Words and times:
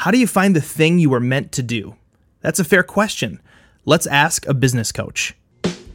How 0.00 0.10
do 0.10 0.16
you 0.16 0.26
find 0.26 0.56
the 0.56 0.62
thing 0.62 0.98
you 0.98 1.10
were 1.10 1.20
meant 1.20 1.52
to 1.52 1.62
do? 1.62 1.94
That's 2.40 2.58
a 2.58 2.64
fair 2.64 2.82
question. 2.82 3.38
Let's 3.84 4.06
ask 4.06 4.46
a 4.46 4.54
business 4.54 4.92
coach. 4.92 5.34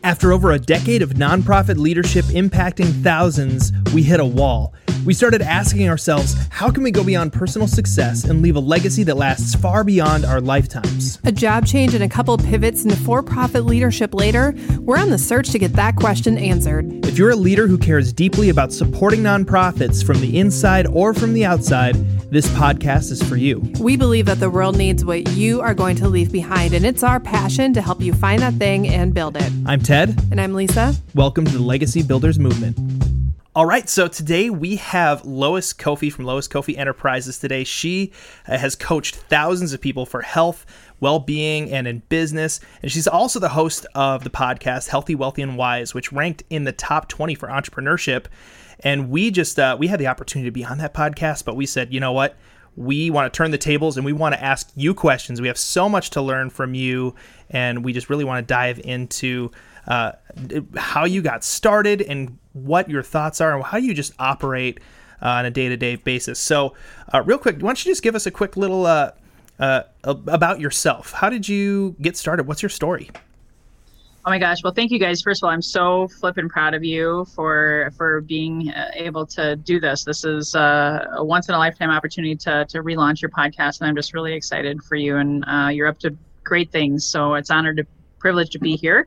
After 0.04 0.32
over 0.32 0.52
a 0.52 0.60
decade 0.60 1.02
of 1.02 1.16
nonprofit 1.16 1.78
leadership 1.78 2.26
impacting 2.26 3.02
thousands, 3.02 3.72
we 3.96 4.04
hit 4.04 4.20
a 4.20 4.24
wall. 4.24 4.76
We 5.06 5.14
started 5.14 5.44
asking 5.44 5.88
ourselves, 5.88 6.36
how 6.50 6.72
can 6.72 6.82
we 6.82 6.90
go 6.90 7.04
beyond 7.04 7.32
personal 7.32 7.68
success 7.68 8.24
and 8.24 8.42
leave 8.42 8.56
a 8.56 8.60
legacy 8.60 9.04
that 9.04 9.18
lasts 9.18 9.54
far 9.54 9.84
beyond 9.84 10.26
our 10.26 10.42
lifetimes? 10.42 11.20
A 11.26 11.32
job 11.32 11.68
change 11.68 11.94
and 11.94 12.04
a 12.04 12.10
couple 12.10 12.36
pivots 12.40 12.84
into 12.84 12.96
for 12.96 13.22
profit 13.22 13.66
leadership 13.66 14.16
later, 14.16 14.56
we're 14.80 14.98
on 14.98 15.12
the 15.12 15.20
search 15.20 15.52
to 15.52 15.60
get 15.60 15.74
that 15.74 15.96
question 15.96 16.40
answered. 16.40 17.06
If 17.06 17.20
you're 17.20 17.30
a 17.30 17.36
leader 17.36 17.68
who 17.68 17.78
cares 17.78 18.12
deeply 18.12 18.50
about 18.50 18.74
supporting 18.74 19.22
nonprofits 19.22 20.04
from 20.04 20.22
the 20.22 20.40
inside 20.40 20.88
or 20.88 21.14
from 21.14 21.34
the 21.34 21.46
outside, 21.46 21.94
this 22.32 22.48
podcast 22.48 23.12
is 23.12 23.22
for 23.22 23.36
you. 23.36 23.60
We 23.80 23.98
believe 23.98 24.26
that 24.26 24.40
the 24.40 24.50
world 24.50 24.76
needs 24.76 25.06
what 25.06 25.30
you 25.34 25.62
are 25.62 25.76
going 25.76 25.98
to 25.98 26.10
leave 26.10 26.32
behind, 26.32 26.74
and 26.74 26.84
it's 26.84 27.04
our 27.04 27.20
passion 27.20 27.76
to 27.76 27.82
help 27.82 28.02
you 28.02 28.12
find 28.12 28.42
that 28.42 28.56
thing 28.56 28.88
and 28.88 29.14
build 29.14 29.38
it. 29.38 29.52
I'm 29.68 29.82
Ted. 29.82 30.20
And 30.32 30.42
I'm 30.42 30.56
Lisa. 30.56 30.96
Welcome 31.14 31.46
to 31.46 31.52
the 31.52 31.62
Legacy 31.62 32.02
Builders 32.02 32.40
Movement. 32.40 32.95
All 33.56 33.66
right, 33.66 33.88
so 33.88 34.10
today 34.10 34.50
we 34.50 34.76
have 34.76 35.24
Lois 35.24 35.72
Kofi 35.72 36.12
from 36.12 36.26
Lois 36.26 36.46
Kofi 36.46 36.78
Enterprises. 36.78 37.40
Today, 37.40 37.64
she 37.64 38.12
uh, 38.50 38.58
has 38.58 38.76
coached 38.76 39.16
thousands 39.16 39.72
of 39.72 39.80
people 39.80 40.06
for 40.06 40.22
health, 40.24 40.66
well 41.00 41.20
being, 41.20 41.72
and 41.72 41.88
in 41.88 42.00
business. 42.10 42.60
And 42.82 42.92
she's 42.92 43.08
also 43.08 43.40
the 43.40 43.48
host 43.48 43.86
of 43.96 44.26
the 44.26 44.30
podcast 44.30 44.90
Healthy, 44.90 45.16
Wealthy, 45.16 45.42
and 45.42 45.56
Wise, 45.56 45.94
which 45.94 46.12
ranked 46.12 46.44
in 46.50 46.66
the 46.66 46.74
top 46.74 47.08
20 47.08 47.34
for 47.36 47.48
entrepreneurship. 47.48 48.26
And 48.82 49.10
we 49.10 49.32
just 49.32 49.58
uh, 49.58 49.78
we 49.80 49.88
had 49.88 50.02
the 50.02 50.08
opportunity 50.08 50.50
to 50.50 50.54
be 50.54 50.66
on 50.66 50.80
that 50.80 50.94
podcast, 50.94 51.46
but 51.46 51.56
we 51.56 51.66
said, 51.66 51.94
you 51.94 52.02
know 52.02 52.12
what? 52.12 52.36
We 52.76 53.10
want 53.10 53.32
to 53.32 53.36
turn 53.36 53.52
the 53.52 53.58
tables 53.58 53.98
and 53.98 54.06
we 54.06 54.14
want 54.14 54.36
to 54.36 54.44
ask 54.44 54.70
you 54.76 54.94
questions. 54.94 55.42
We 55.42 55.48
have 55.48 55.58
so 55.58 55.88
much 55.88 56.10
to 56.12 56.22
learn 56.22 56.50
from 56.50 56.74
you, 56.74 57.16
and 57.50 57.84
we 57.86 57.94
just 57.94 58.10
really 58.10 58.26
want 58.26 58.46
to 58.46 58.54
dive 58.54 58.80
into 58.80 59.52
uh, 59.88 60.14
how 60.76 61.06
you 61.06 61.22
got 61.22 61.44
started 61.44 62.02
and 62.02 62.38
what 62.54 62.90
your 62.90 63.04
thoughts 63.04 63.40
are 63.42 63.56
and 63.56 63.64
how 63.64 63.78
you 63.78 63.94
just 63.94 64.14
operate 64.20 64.80
uh, 65.22 65.28
on 65.28 65.46
a 65.46 65.52
day-to-day 65.52 65.98
basis. 65.98 66.40
So, 66.40 66.74
uh, 67.14 67.22
real 67.24 67.38
quick, 67.38 67.56
why 67.56 67.70
don't 67.70 67.86
you 67.86 67.92
just 67.92 68.04
give 68.04 68.16
us 68.16 68.26
a 68.26 68.32
quick 68.32 68.58
little 68.58 68.86
uh, 68.86 69.12
uh, 69.60 69.84
about 70.04 70.60
yourself? 70.60 71.12
How 71.14 71.30
did 71.30 71.48
you 71.48 71.96
get 72.02 72.18
started? 72.18 72.48
What's 72.48 72.62
your 72.62 72.70
story? 72.70 73.10
Oh 74.28 74.32
my 74.32 74.40
gosh! 74.40 74.64
Well, 74.64 74.74
thank 74.74 74.90
you 74.90 74.98
guys. 74.98 75.22
First 75.22 75.44
of 75.44 75.48
all, 75.48 75.54
I'm 75.54 75.62
so 75.62 76.08
flippin' 76.08 76.50
proud 76.50 76.74
of 76.74 76.84
you 76.84 77.26
for 77.36 77.92
for 77.96 78.22
being 78.22 78.72
uh, 78.72 78.90
able 78.96 79.28
to 79.28 79.56
do 79.56 79.80
this. 79.80 80.04
This 80.04 80.26
is 80.26 80.56
uh, 80.56 81.06
a 81.18 81.24
once 81.24 81.48
in 81.48 81.54
a 81.54 81.60
lifetime 81.60 81.92
opportunity 81.92 82.36
to 82.38 82.66
to 82.70 82.82
relaunch 82.82 83.22
your 83.22 83.30
podcast, 83.30 83.82
and 83.82 83.88
I'm 83.88 83.96
just 83.96 84.16
really 84.16 84.34
excited 84.34 84.82
for 84.82 84.96
you. 84.96 85.18
And 85.18 85.46
uh, 85.48 85.70
you're 85.72 85.88
up 85.88 86.00
to 86.00 86.18
great 86.44 86.72
things, 86.72 87.06
so 87.06 87.36
it's 87.36 87.52
honored 87.52 87.78
to 87.78 87.86
privileged 88.26 88.54
to 88.54 88.58
be 88.58 88.76
here. 88.76 89.06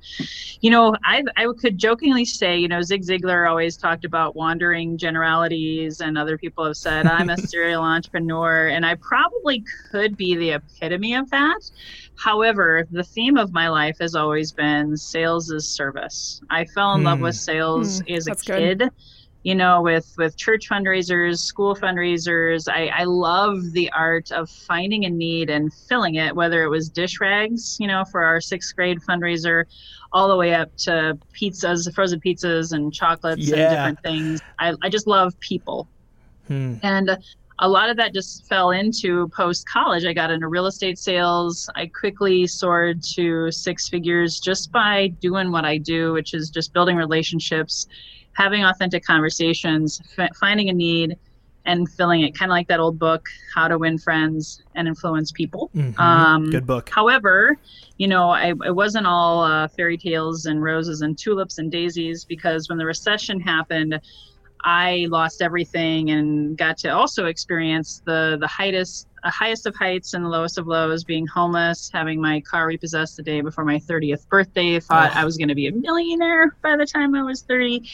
You 0.61 0.71
know, 0.71 0.95
I, 1.05 1.25
I 1.37 1.49
could 1.59 1.77
jokingly 1.77 2.25
say, 2.25 2.57
you 2.57 2.69
know, 2.69 2.83
Zig 2.83 3.03
Ziglar 3.03 3.51
always 3.51 3.77
talked 3.77 4.05
about 4.05 4.37
wandering 4.37 4.97
generalities, 4.97 6.01
and 6.01 6.17
other 6.17 6.39
people 6.39 6.65
have 6.65 6.77
said, 6.77 7.05
I'm 7.05 7.29
a 7.29 7.37
serial 7.53 7.83
entrepreneur, 7.83 8.69
and 8.69 8.87
I 8.87 8.95
probably 8.95 9.65
could 9.91 10.17
be 10.17 10.37
the 10.37 10.51
epitome 10.51 11.17
of 11.17 11.29
that. 11.31 11.69
However, 12.15 12.87
the 12.93 13.03
theme 13.03 13.37
of 13.37 13.53
my 13.53 13.69
life 13.69 13.99
has 13.99 14.15
always 14.15 14.53
been 14.53 14.97
sales 14.97 15.51
is 15.51 15.69
service. 15.69 16.41
I 16.49 16.65
fell 16.67 16.95
in 16.95 17.03
love 17.03 17.19
with 17.19 17.35
hmm. 17.35 17.41
sales 17.41 18.03
mm, 18.03 18.17
as 18.17 18.29
a 18.29 18.37
kid. 18.37 18.79
Good 18.79 18.91
you 19.49 19.55
know, 19.55 19.81
with 19.81 20.15
with 20.19 20.37
church 20.37 20.69
fundraisers, 20.69 21.39
school 21.39 21.75
fundraisers. 21.75 22.69
I, 22.71 22.89
I 22.89 23.05
love 23.05 23.73
the 23.73 23.91
art 23.93 24.31
of 24.31 24.51
finding 24.51 25.07
a 25.07 25.09
need 25.09 25.49
and 25.49 25.73
filling 25.73 26.17
it, 26.17 26.37
whether 26.37 26.63
it 26.65 26.69
was 26.69 26.91
dish 26.91 27.19
rags, 27.19 27.79
you 27.81 27.87
know, 27.87 28.05
for 28.05 28.23
our 28.23 28.43
sixth 28.43 28.77
grade 28.77 28.99
fundraiser, 29.01 29.65
all 30.13 30.29
the 30.29 30.37
way 30.37 30.53
up 30.53 30.77
to 30.85 31.17
pizzas, 31.33 31.91
frozen 31.95 32.21
pizzas 32.21 32.73
and 32.73 32.93
chocolates 32.93 33.49
yeah. 33.49 33.57
and 33.57 33.71
different 33.71 34.03
things. 34.03 34.43
I, 34.59 34.75
I 34.83 34.91
just 34.91 35.07
love 35.07 35.33
people. 35.41 35.89
Hmm. 36.47 36.75
And 36.83 37.17
a 37.59 37.69
lot 37.71 37.89
of 37.89 37.97
that 37.97 38.13
just 38.13 38.47
fell 38.49 38.73
into 38.73 39.29
post 39.29 39.67
college. 39.67 40.05
I 40.05 40.13
got 40.13 40.31
into 40.31 40.47
real 40.49 40.67
estate 40.67 40.99
sales. 40.99 41.71
I 41.75 41.87
quickly 41.87 42.47
soared 42.47 43.03
to 43.15 43.51
six 43.51 43.89
figures 43.89 44.41
just 44.41 44.71
by 44.73 45.07
doing 45.23 45.51
what 45.51 45.65
I 45.65 45.79
do, 45.79 46.13
which 46.13 46.35
is 46.35 46.51
just 46.51 46.75
building 46.75 46.97
relationships 46.97 47.87
having 48.39 48.65
authentic 48.65 49.05
conversations, 49.05 50.01
f- 50.17 50.35
finding 50.37 50.69
a 50.69 50.73
need, 50.73 51.19
and 51.67 51.91
filling 51.91 52.23
it. 52.23 52.39
Kind 52.39 52.51
of 52.51 52.55
like 52.55 52.69
that 52.69 52.79
old 52.79 52.99
book, 52.99 53.27
How 53.53 53.67
to 53.67 53.77
Win 53.77 53.99
Friends 53.99 54.63
and 54.77 54.87
Influence 54.87 55.33
People. 55.33 55.71
Mm-hmm. 55.75 56.01
Um, 56.01 56.51
Good 56.51 56.67
book. 56.67 56.89
However, 56.89 57.59
you 57.99 58.07
know, 58.07 58.31
I, 58.31 58.51
it 58.65 58.75
wasn't 58.75 59.07
all 59.07 59.43
uh, 59.43 59.67
fairy 59.69 59.99
tales 59.99 60.47
and 60.47 60.63
roses 60.63 61.03
and 61.03 61.19
tulips 61.19 61.59
and 61.59 61.71
daisies 61.71 62.25
because 62.25 62.69
when 62.69 62.79
the 62.79 62.87
recession 62.87 63.41
happened, 63.41 64.01
I 64.65 65.09
lost 65.11 65.43
everything 65.43 66.11
and 66.11 66.57
got 66.57 66.79
to 66.79 66.89
also 66.89 67.27
experience 67.27 68.03
the 68.07 68.39
the 68.41 68.47
highest 68.47 69.08
the 69.23 69.31
highest 69.31 69.67
of 69.67 69.75
heights 69.75 70.15
and 70.15 70.25
the 70.25 70.29
lowest 70.29 70.59
of 70.59 70.67
lows, 70.67 71.05
being 71.05 71.27
homeless, 71.27 71.91
having 71.93 72.21
my 72.21 72.41
car 72.41 72.67
repossessed 72.67 73.17
the 73.17 73.23
day 73.23 73.41
before 73.41 73.65
my 73.65 73.79
30th 73.79 74.29
birthday. 74.29 74.79
Thought 74.81 75.13
oh. 75.15 75.21
I 75.21 75.25
was 75.25 75.37
going 75.37 75.49
to 75.49 75.55
be 75.55 75.67
a 75.67 75.73
millionaire 75.73 76.57
by 76.63 76.77
the 76.77 76.87
time 76.87 77.15
I 77.15 77.23
was 77.23 77.43
30, 77.43 77.89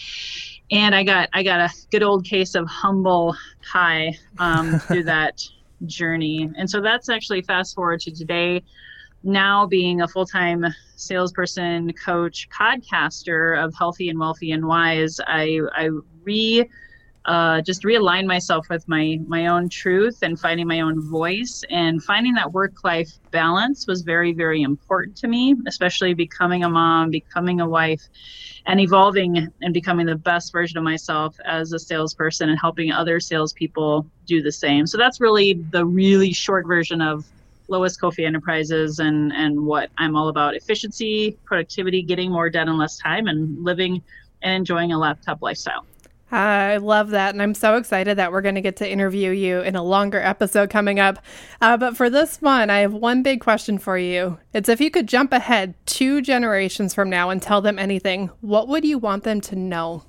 and 0.71 0.95
I 0.95 1.03
got 1.03 1.29
I 1.33 1.43
got 1.43 1.61
a 1.61 1.71
good 1.91 2.03
old 2.03 2.25
case 2.25 2.55
of 2.55 2.67
humble 2.67 3.37
pie 3.73 4.15
um, 4.39 4.79
through 4.87 5.05
that 5.05 5.41
journey. 5.87 6.51
And 6.57 6.69
so 6.69 6.81
that's 6.81 7.09
actually 7.09 7.43
fast 7.43 7.75
forward 7.75 8.01
to 8.01 8.11
today. 8.11 8.63
Now 9.23 9.67
being 9.67 10.03
a 10.03 10.09
full 10.09 10.27
time 10.27 10.67
salesperson, 10.97 11.93
coach, 11.95 12.49
podcaster 12.51 13.63
of 13.63 13.75
Healthy 13.75 14.11
and 14.11 14.19
Wealthy 14.19 14.53
and 14.53 14.67
Wise, 14.67 15.19
I 15.27 15.61
I 15.73 15.89
re 16.23 16.69
uh, 17.27 17.61
just 17.63 17.83
realign 17.85 18.27
myself 18.27 18.67
with 18.69 18.87
my 18.87 19.19
my 19.27 19.47
own 19.47 19.69
truth 19.69 20.19
and 20.23 20.39
finding 20.39 20.67
my 20.67 20.81
own 20.81 21.01
voice. 21.11 21.63
And 21.71 22.03
finding 22.03 22.35
that 22.35 22.53
work 22.53 22.73
life 22.85 23.11
balance 23.31 23.87
was 23.87 24.03
very 24.03 24.33
very 24.33 24.63
important 24.63 25.17
to 25.17 25.27
me 25.27 25.57
especially 25.67 26.15
becoming 26.15 26.63
a 26.63 26.69
mom 26.69 27.11
becoming 27.11 27.61
a 27.61 27.69
wife 27.69 28.03
and 28.67 28.81
evolving 28.81 29.49
and 29.61 29.75
becoming 29.75 30.07
the 30.07 30.17
best 30.17 30.53
version 30.53 30.79
of 30.79 30.85
myself 30.85 31.37
as 31.45 31.73
a 31.73 31.79
salesperson 31.79 32.49
and 32.49 32.59
helping 32.59 32.91
other 32.91 33.21
salespeople 33.21 34.07
do 34.27 34.43
the 34.43 34.53
same. 34.53 34.87
So 34.87 34.97
that's 34.97 35.21
really 35.21 35.55
the 35.71 35.85
really 35.85 36.33
short 36.33 36.67
version 36.67 37.01
of 37.01 37.25
Lois 37.69 37.97
Kofi 37.97 38.27
Enterprises 38.27 38.99
and 38.99 39.33
and 39.33 39.65
what 39.65 39.91
I'm 39.99 40.17
all 40.17 40.29
about. 40.29 40.55
Efficiency 40.55 41.37
productivity 41.45 42.03
getting 42.03 42.31
more 42.31 42.51
done 42.51 42.69
in 42.69 42.77
less 42.79 42.99
time 42.99 43.27
and 43.27 43.63
living 43.63 44.03
and 44.43 44.55
enjoying 44.55 44.93
a 44.93 44.99
laptop 44.99 45.43
lifestyle 45.43 45.87
I 46.35 46.79
love 46.79 47.11
that. 47.11 47.33
And 47.33 47.41
I'm 47.41 47.55
so 47.55 47.77
excited 47.77 48.19
that 48.19 48.33
we're 48.33 48.41
going 48.41 48.57
to 48.57 48.61
get 48.61 48.75
to 48.79 48.91
interview 48.91 49.31
you 49.31 49.61
in 49.61 49.77
a 49.77 49.85
longer 49.85 50.19
episode 50.19 50.69
coming 50.69 50.99
up. 50.99 51.21
Uh, 51.61 51.77
but 51.77 51.97
for 51.97 52.11
this 52.11 52.43
one, 52.43 52.71
I 52.71 52.81
have 52.81 52.93
one 52.93 53.23
big 53.23 53.41
question 53.41 53.79
for 53.79 53.97
you. 53.97 54.39
It's 54.53 54.69
if 54.69 54.81
you 54.81 54.91
could 54.91 55.07
jump 55.07 55.33
ahead 55.33 55.75
two 55.87 56.21
generations 56.21 56.93
from 56.93 57.09
now 57.09 57.31
and 57.31 57.41
tell 57.41 57.61
them 57.61 57.79
anything, 57.79 58.31
what 58.41 58.67
would 58.67 58.85
you 58.85 58.99
want 58.99 59.23
them 59.23 59.41
to 59.43 59.55
know? 59.55 60.03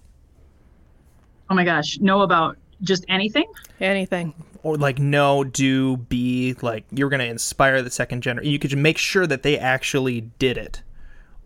Oh 1.47 1.53
my 1.53 1.63
gosh, 1.63 1.99
know 1.99 2.21
about 2.21 2.57
just 2.81 3.05
anything? 3.07 3.45
Anything. 3.79 4.33
Or 4.63 4.77
like 4.77 4.97
know, 4.97 5.43
do, 5.43 5.97
be, 5.97 6.55
like 6.63 6.85
you're 6.89 7.09
going 7.09 7.19
to 7.19 7.27
inspire 7.27 7.83
the 7.83 7.91
second 7.91 8.23
generation. 8.23 8.51
You 8.51 8.57
could 8.57 8.75
make 8.75 8.97
sure 8.97 9.27
that 9.27 9.43
they 9.43 9.59
actually 9.59 10.21
did 10.39 10.57
it. 10.57 10.81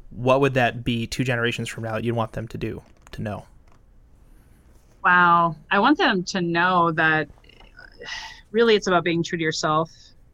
What 0.09 0.40
would 0.40 0.53
that 0.53 0.85
be 0.85 1.06
two 1.06 1.25
generations 1.25 1.67
from 1.67 1.84
now 1.84 1.96
that 1.96 2.06
you'd 2.06 2.16
want 2.16 2.31
them 2.31 2.47
to 2.47 2.57
do, 2.57 2.81
to 3.11 3.22
know? 3.22 3.46
Wow. 5.03 5.55
I 5.71 5.79
want 5.79 5.97
them 5.97 6.23
to 6.25 6.41
know 6.41 6.91
that 6.93 7.29
really 8.51 8.75
it's 8.75 8.87
about 8.87 9.03
being 9.03 9.23
true 9.23 9.37
to 9.37 9.43
yourself 9.43 9.91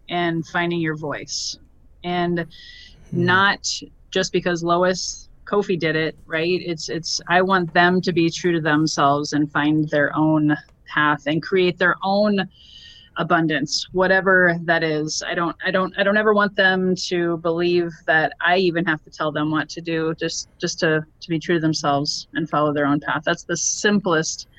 and 0.10 0.46
finding 0.48 0.80
your 0.80 0.96
voice. 0.96 1.58
And 2.04 2.40
hmm. 2.40 3.26
not 3.26 3.68
just 4.12 4.32
because 4.32 4.64
Lois 4.64 5.30
Kofi 5.46 5.78
did 5.78 5.96
it, 5.96 6.18
right? 6.26 6.62
It's 6.62 6.90
it's 6.90 7.22
I 7.28 7.42
want 7.42 7.74
them 7.74 8.02
to 8.02 8.12
be 8.12 8.30
true 8.30 8.54
to 8.54 8.62
themselves 8.62 9.34
and 9.34 9.52
find 9.52 9.88
their 9.90 10.16
own 10.16 10.56
path 10.88 11.28
and 11.28 11.42
create 11.42 11.78
their 11.78 11.96
own 12.04 12.50
abundance 13.18 13.88
whatever 13.94 14.58
that 14.64 14.84
is 14.84 15.24
i 15.26 15.34
don't 15.34 15.56
i 15.66 15.72
don't 15.72 15.98
i 15.98 16.04
don't 16.04 16.18
ever 16.18 16.34
want 16.34 16.54
them 16.56 16.94
to 16.96 17.38
believe 17.38 17.90
that 18.06 18.34
i 18.46 18.58
even 18.58 18.84
have 18.84 19.02
to 19.04 19.10
tell 19.10 19.32
them 19.32 19.52
what 19.52 19.70
to 19.70 19.80
do 19.80 20.14
just 20.16 20.50
just 20.60 20.80
to 20.80 21.06
to 21.22 21.30
be 21.30 21.40
true 21.40 21.56
to 21.56 21.62
themselves 21.62 22.28
and 22.34 22.50
follow 22.50 22.74
their 22.74 22.86
own 22.86 23.00
path 23.00 23.24
that's 23.24 23.44
the 23.44 23.56
simplest 23.56 24.50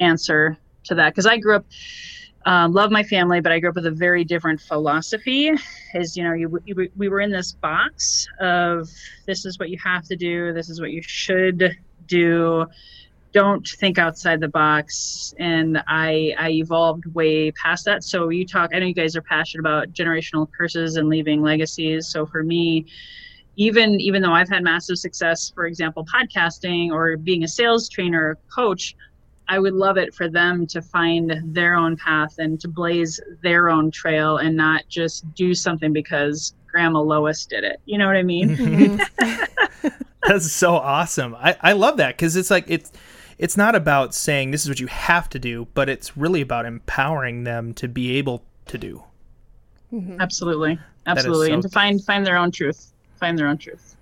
answer 0.00 0.56
to 0.84 0.94
that 0.94 1.10
because 1.10 1.26
I 1.26 1.36
grew 1.38 1.56
up, 1.56 1.66
um, 2.46 2.72
love 2.72 2.90
my 2.90 3.02
family, 3.02 3.40
but 3.40 3.52
I 3.52 3.58
grew 3.60 3.70
up 3.70 3.76
with 3.76 3.86
a 3.86 3.90
very 3.90 4.24
different 4.24 4.60
philosophy. 4.60 5.52
Is 5.94 6.16
you 6.16 6.24
know, 6.24 6.32
you, 6.32 6.58
you, 6.64 6.90
we 6.96 7.08
were 7.08 7.20
in 7.20 7.30
this 7.30 7.52
box 7.52 8.26
of 8.40 8.88
this 9.26 9.44
is 9.44 9.58
what 9.58 9.70
you 9.70 9.78
have 9.84 10.04
to 10.04 10.16
do, 10.16 10.52
this 10.52 10.68
is 10.68 10.80
what 10.80 10.90
you 10.90 11.02
should 11.02 11.76
do, 12.06 12.66
don't 13.32 13.66
think 13.78 13.98
outside 13.98 14.40
the 14.40 14.48
box 14.48 15.34
and 15.38 15.82
i 15.86 16.34
i 16.38 16.50
evolved 16.50 17.06
way 17.14 17.50
past 17.52 17.84
that 17.84 18.02
so 18.02 18.28
you 18.28 18.44
talk 18.44 18.70
i 18.74 18.78
know 18.78 18.86
you 18.86 18.94
guys 18.94 19.14
are 19.14 19.22
passionate 19.22 19.60
about 19.60 19.92
generational 19.92 20.48
curses 20.56 20.96
and 20.96 21.08
leaving 21.08 21.40
legacies 21.40 22.08
so 22.08 22.26
for 22.26 22.42
me 22.42 22.84
even 23.56 24.00
even 24.00 24.20
though 24.20 24.32
i've 24.32 24.48
had 24.48 24.64
massive 24.64 24.98
success 24.98 25.52
for 25.54 25.66
example 25.66 26.04
podcasting 26.12 26.90
or 26.90 27.16
being 27.16 27.44
a 27.44 27.48
sales 27.48 27.88
trainer 27.88 28.36
coach 28.52 28.96
i 29.50 29.58
would 29.58 29.74
love 29.74 29.98
it 29.98 30.14
for 30.14 30.28
them 30.28 30.66
to 30.66 30.80
find 30.80 31.40
their 31.44 31.74
own 31.74 31.96
path 31.96 32.36
and 32.38 32.58
to 32.58 32.68
blaze 32.68 33.20
their 33.42 33.68
own 33.68 33.90
trail 33.90 34.38
and 34.38 34.56
not 34.56 34.88
just 34.88 35.32
do 35.34 35.52
something 35.54 35.92
because 35.92 36.54
grandma 36.66 37.00
lois 37.00 37.44
did 37.44 37.64
it 37.64 37.80
you 37.84 37.98
know 37.98 38.06
what 38.06 38.16
i 38.16 38.22
mean 38.22 38.56
mm-hmm. 38.56 39.88
that's 40.26 40.50
so 40.50 40.74
awesome 40.74 41.34
i 41.34 41.54
i 41.60 41.72
love 41.72 41.98
that 41.98 42.16
because 42.16 42.36
it's 42.36 42.50
like 42.50 42.64
it's 42.68 42.90
it's 43.40 43.56
not 43.56 43.74
about 43.74 44.14
saying 44.14 44.50
this 44.50 44.64
is 44.64 44.68
what 44.68 44.80
you 44.80 44.86
have 44.88 45.26
to 45.30 45.38
do, 45.38 45.66
but 45.72 45.88
it's 45.88 46.14
really 46.14 46.42
about 46.42 46.66
empowering 46.66 47.44
them 47.44 47.72
to 47.72 47.88
be 47.88 48.18
able 48.18 48.44
to 48.66 48.76
do. 48.76 49.02
Mm-hmm. 49.90 50.20
Absolutely, 50.20 50.78
absolutely, 51.06 51.48
so 51.48 51.54
and 51.54 51.62
to 51.62 51.70
find 51.70 52.04
find 52.04 52.26
their 52.26 52.36
own 52.36 52.50
truth, 52.50 52.92
find 53.18 53.38
their 53.38 53.48
own 53.48 53.56
truth. 53.56 53.96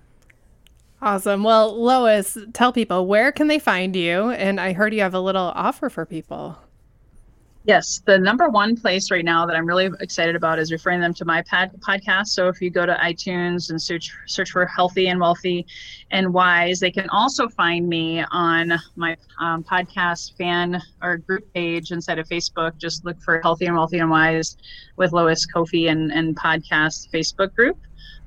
Awesome. 1.01 1.43
Well, 1.43 1.81
Lois, 1.81 2.37
tell 2.53 2.73
people 2.73 3.07
where 3.07 3.31
can 3.31 3.47
they 3.47 3.59
find 3.59 3.95
you? 3.95 4.31
And 4.31 4.59
I 4.59 4.73
heard 4.73 4.93
you 4.93 5.01
have 5.01 5.13
a 5.13 5.19
little 5.19 5.53
offer 5.55 5.89
for 5.89 6.05
people. 6.05 6.57
Yes, 7.65 8.01
the 8.05 8.17
number 8.17 8.49
one 8.49 8.75
place 8.75 9.11
right 9.11 9.23
now 9.23 9.45
that 9.45 9.55
I'm 9.55 9.65
really 9.65 9.89
excited 9.99 10.35
about 10.35 10.59
is 10.59 10.71
referring 10.71 11.01
them 11.01 11.13
to 11.15 11.25
my 11.25 11.41
pod- 11.43 11.71
podcast. 11.81 12.27
So 12.27 12.47
if 12.47 12.61
you 12.61 12.69
go 12.69 12.85
to 12.85 12.95
iTunes 12.95 13.69
and 13.69 13.81
search 13.81 14.11
search 14.25 14.51
for 14.51 14.65
Healthy 14.65 15.09
and 15.09 15.19
Wealthy 15.19 15.67
and 16.09 16.33
Wise, 16.33 16.79
they 16.79 16.89
can 16.89 17.09
also 17.09 17.47
find 17.49 17.87
me 17.87 18.23
on 18.31 18.73
my 18.95 19.15
um, 19.39 19.63
podcast 19.63 20.35
fan 20.37 20.81
or 21.01 21.17
group 21.17 21.53
page 21.53 21.91
inside 21.91 22.17
of 22.17 22.27
Facebook. 22.27 22.77
Just 22.77 23.05
look 23.05 23.21
for 23.21 23.41
Healthy 23.41 23.65
and 23.65 23.75
Wealthy 23.75 23.99
and 23.99 24.09
Wise 24.09 24.57
with 24.95 25.11
Lois 25.11 25.45
Kofi 25.45 25.91
and, 25.91 26.11
and 26.11 26.35
podcast 26.35 27.11
Facebook 27.11 27.53
group. 27.53 27.77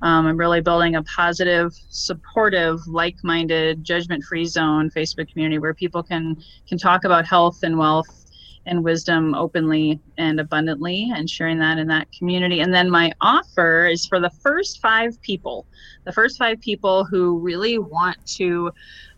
Um, 0.03 0.27
I'm 0.27 0.37
really 0.37 0.59
building 0.59 0.95
a 0.95 1.03
positive, 1.03 1.73
supportive, 1.89 2.85
like-minded, 2.87 3.85
judgment-free 3.85 4.45
zone 4.45 4.89
Facebook 4.89 5.31
community 5.31 5.59
where 5.59 5.73
people 5.73 6.03
can 6.03 6.35
can 6.67 6.77
talk 6.77 7.05
about 7.05 7.25
health 7.25 7.59
and 7.63 7.77
wealth 7.77 8.25
and 8.65 8.83
wisdom 8.83 9.33
openly 9.33 9.99
and 10.17 10.39
abundantly 10.39 11.11
and 11.15 11.29
sharing 11.29 11.57
that 11.59 11.77
in 11.77 11.87
that 11.87 12.07
community. 12.17 12.59
And 12.59 12.73
then 12.73 12.89
my 12.89 13.11
offer 13.21 13.87
is 13.87 14.05
for 14.05 14.19
the 14.19 14.29
first 14.41 14.81
five 14.81 15.21
people, 15.21 15.65
the 16.05 16.11
first 16.11 16.37
five 16.37 16.59
people 16.59 17.05
who 17.05 17.39
really 17.39 17.77
want 17.77 18.17
to. 18.37 18.71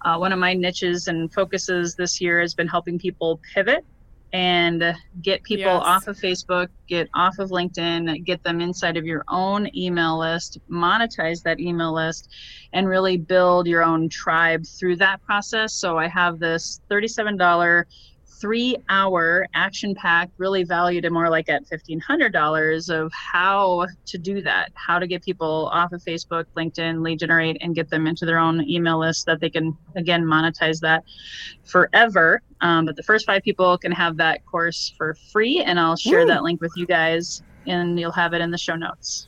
Uh, 0.03 0.17
one 0.17 0.31
of 0.31 0.39
my 0.39 0.53
niches 0.53 1.07
and 1.07 1.33
focuses 1.33 1.95
this 1.95 2.21
year 2.21 2.39
has 2.39 2.53
been 2.53 2.67
helping 2.67 2.99
people 2.99 3.39
pivot 3.53 3.83
and 4.35 4.83
get 5.21 5.41
people 5.43 5.63
yes. 5.63 5.81
off 5.85 6.07
of 6.09 6.17
Facebook, 6.17 6.67
get 6.89 7.07
off 7.13 7.39
of 7.39 7.51
LinkedIn, 7.51 8.25
get 8.25 8.43
them 8.43 8.59
inside 8.59 8.97
of 8.97 9.05
your 9.05 9.23
own 9.29 9.69
email 9.73 10.19
list, 10.19 10.57
monetize 10.69 11.41
that 11.43 11.61
email 11.61 11.93
list, 11.93 12.29
and 12.73 12.85
really 12.85 13.15
build 13.15 13.65
your 13.65 13.81
own 13.81 14.09
tribe 14.09 14.65
through 14.67 14.97
that 14.97 15.21
process. 15.21 15.73
So 15.73 15.97
I 15.97 16.09
have 16.09 16.39
this 16.39 16.81
$37 16.91 17.85
three 18.39 18.75
hour 18.89 19.47
action 19.53 19.95
packed, 19.95 20.33
really 20.37 20.63
valued 20.63 21.05
at 21.05 21.11
more 21.11 21.29
like 21.29 21.49
at 21.49 21.65
$1,500 21.65 22.89
of 22.89 23.11
how 23.13 23.87
to 24.05 24.17
do 24.17 24.41
that, 24.41 24.71
how 24.75 24.99
to 24.99 25.07
get 25.07 25.23
people 25.23 25.69
off 25.71 25.91
of 25.93 26.03
Facebook, 26.03 26.45
LinkedIn, 26.55 27.01
lead 27.01 27.19
generate, 27.19 27.57
and 27.61 27.75
get 27.75 27.89
them 27.89 28.07
into 28.07 28.25
their 28.25 28.37
own 28.37 28.67
email 28.69 28.99
list 28.99 29.25
that 29.25 29.39
they 29.39 29.49
can, 29.49 29.77
again, 29.95 30.23
monetize 30.23 30.79
that 30.81 31.03
forever. 31.63 32.41
Um, 32.61 32.85
but 32.85 32.95
the 32.95 33.03
first 33.03 33.25
five 33.25 33.43
people 33.43 33.77
can 33.77 33.91
have 33.91 34.17
that 34.17 34.45
course 34.45 34.93
for 34.97 35.15
free, 35.31 35.61
and 35.61 35.79
I'll 35.79 35.95
share 35.95 36.21
Ooh. 36.21 36.27
that 36.27 36.43
link 36.43 36.61
with 36.61 36.73
you 36.75 36.85
guys, 36.85 37.41
and 37.65 37.99
you'll 37.99 38.11
have 38.11 38.33
it 38.33 38.41
in 38.41 38.51
the 38.51 38.57
show 38.57 38.75
notes. 38.75 39.27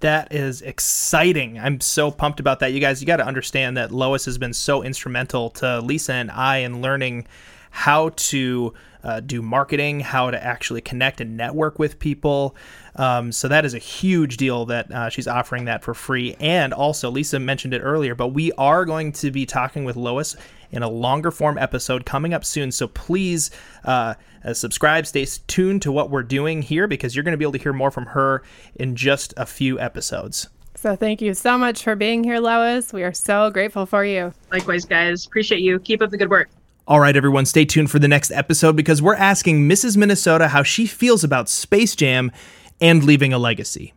That 0.00 0.34
is 0.34 0.60
exciting. 0.60 1.58
I'm 1.58 1.80
so 1.80 2.10
pumped 2.10 2.38
about 2.38 2.60
that. 2.60 2.72
You 2.74 2.80
guys, 2.80 3.00
you 3.00 3.06
got 3.06 3.16
to 3.16 3.26
understand 3.26 3.76
that 3.78 3.90
Lois 3.90 4.26
has 4.26 4.36
been 4.36 4.52
so 4.52 4.82
instrumental 4.82 5.48
to 5.50 5.80
Lisa 5.80 6.12
and 6.12 6.30
I 6.30 6.58
in 6.58 6.82
learning 6.82 7.26
how 7.74 8.08
to 8.14 8.72
uh, 9.02 9.18
do 9.18 9.42
marketing, 9.42 9.98
how 9.98 10.30
to 10.30 10.42
actually 10.42 10.80
connect 10.80 11.20
and 11.20 11.36
network 11.36 11.76
with 11.76 11.98
people. 11.98 12.54
Um, 12.94 13.32
so 13.32 13.48
that 13.48 13.64
is 13.64 13.74
a 13.74 13.78
huge 13.78 14.36
deal 14.36 14.64
that 14.66 14.92
uh, 14.92 15.08
she's 15.08 15.26
offering 15.26 15.64
that 15.64 15.82
for 15.82 15.92
free. 15.92 16.36
And 16.38 16.72
also, 16.72 17.10
Lisa 17.10 17.40
mentioned 17.40 17.74
it 17.74 17.80
earlier, 17.80 18.14
but 18.14 18.28
we 18.28 18.52
are 18.52 18.84
going 18.84 19.10
to 19.14 19.32
be 19.32 19.44
talking 19.44 19.84
with 19.84 19.96
Lois 19.96 20.36
in 20.70 20.84
a 20.84 20.88
longer 20.88 21.32
form 21.32 21.58
episode 21.58 22.06
coming 22.06 22.32
up 22.32 22.44
soon. 22.44 22.70
So 22.70 22.86
please 22.86 23.50
uh, 23.84 24.14
uh 24.44 24.54
subscribe, 24.54 25.04
stay 25.04 25.26
tuned 25.48 25.82
to 25.82 25.90
what 25.90 26.10
we're 26.10 26.22
doing 26.22 26.62
here 26.62 26.86
because 26.86 27.16
you're 27.16 27.24
going 27.24 27.32
to 27.32 27.38
be 27.38 27.44
able 27.44 27.52
to 27.52 27.58
hear 27.58 27.72
more 27.72 27.90
from 27.90 28.06
her 28.06 28.44
in 28.76 28.94
just 28.94 29.34
a 29.36 29.46
few 29.46 29.80
episodes. 29.80 30.48
So 30.76 30.94
thank 30.94 31.20
you 31.20 31.34
so 31.34 31.58
much 31.58 31.82
for 31.82 31.96
being 31.96 32.22
here, 32.22 32.38
Lois. 32.38 32.92
We 32.92 33.02
are 33.02 33.12
so 33.12 33.50
grateful 33.50 33.84
for 33.84 34.04
you. 34.04 34.32
Likewise, 34.52 34.84
guys. 34.84 35.26
Appreciate 35.26 35.60
you. 35.60 35.80
Keep 35.80 36.02
up 36.02 36.10
the 36.10 36.16
good 36.16 36.30
work. 36.30 36.48
All 36.86 37.00
right, 37.00 37.16
everyone, 37.16 37.46
stay 37.46 37.64
tuned 37.64 37.90
for 37.90 37.98
the 37.98 38.08
next 38.08 38.30
episode 38.30 38.76
because 38.76 39.00
we're 39.00 39.14
asking 39.14 39.66
Mrs. 39.66 39.96
Minnesota 39.96 40.48
how 40.48 40.62
she 40.62 40.86
feels 40.86 41.24
about 41.24 41.48
Space 41.48 41.96
Jam 41.96 42.30
and 42.78 43.02
leaving 43.02 43.32
a 43.32 43.38
legacy. 43.38 43.94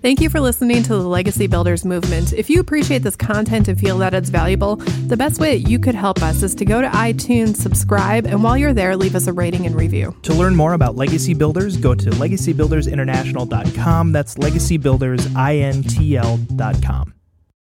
Thank 0.00 0.20
you 0.20 0.30
for 0.30 0.38
listening 0.38 0.84
to 0.84 0.90
the 0.90 1.08
Legacy 1.08 1.48
Builders 1.48 1.84
Movement. 1.84 2.32
If 2.32 2.48
you 2.48 2.60
appreciate 2.60 3.02
this 3.02 3.16
content 3.16 3.66
and 3.66 3.80
feel 3.80 3.98
that 3.98 4.14
it's 4.14 4.28
valuable, 4.28 4.76
the 4.76 5.16
best 5.16 5.40
way 5.40 5.56
you 5.56 5.80
could 5.80 5.96
help 5.96 6.22
us 6.22 6.44
is 6.44 6.54
to 6.56 6.64
go 6.64 6.80
to 6.80 6.86
iTunes, 6.88 7.56
subscribe, 7.56 8.26
and 8.26 8.44
while 8.44 8.56
you're 8.56 8.74
there, 8.74 8.96
leave 8.96 9.16
us 9.16 9.26
a 9.26 9.32
rating 9.32 9.66
and 9.66 9.74
review. 9.74 10.14
To 10.22 10.34
learn 10.34 10.54
more 10.54 10.74
about 10.74 10.94
Legacy 10.94 11.34
Builders, 11.34 11.76
go 11.78 11.96
to 11.96 12.10
legacybuildersinternational.com. 12.10 14.12
That's 14.12 14.36
legacybuildersinternational.com. 14.36 17.14